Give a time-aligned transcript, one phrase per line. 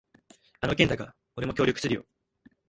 [0.61, 2.05] あの件だが、俺も協力するよ。